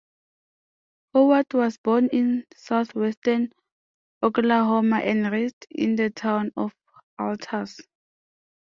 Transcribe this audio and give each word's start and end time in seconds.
Howard 1.13 1.53
was 1.53 1.77
born 1.77 2.07
in 2.11 2.47
Southwestern 2.55 3.53
Oklahoma 4.23 4.95
and 4.95 5.31
raised 5.31 5.67
in 5.69 5.95
the 5.95 6.09
town 6.09 6.51
of 6.57 6.73
Altus. 7.19 7.81